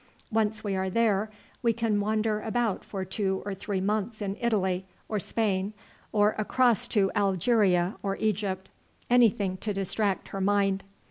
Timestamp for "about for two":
2.41-3.43